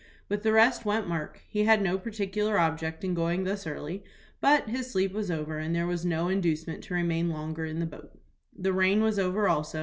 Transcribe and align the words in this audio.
With 0.29 0.41
the 0.41 0.51
rest 0.51 0.83
went 0.83 1.07
Mark. 1.07 1.43
He 1.47 1.65
had 1.65 1.79
no 1.79 1.99
particular 1.99 2.57
object 2.59 3.03
in 3.03 3.13
going 3.13 3.43
thus 3.43 3.67
early; 3.67 4.03
but 4.39 4.67
his 4.67 4.89
sleep 4.89 5.13
was 5.13 5.29
over, 5.29 5.59
and 5.59 5.75
there 5.75 5.85
was 5.85 6.03
no 6.03 6.27
inducement 6.27 6.83
to 6.85 6.95
remain 6.95 7.29
longer 7.29 7.65
in 7.65 7.77
the 7.79 7.85
boat. 7.85 8.19
The 8.57 8.73
rain 8.73 9.03
was 9.03 9.19
over 9.19 9.47
also. 9.47 9.79